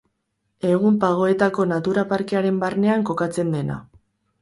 Egun 0.69 0.97
Pagoetako 1.03 1.67
natura 1.73 2.07
parkearen 2.15 2.61
barnean 2.67 3.09
kokatzen 3.11 3.57
dena. 3.59 3.83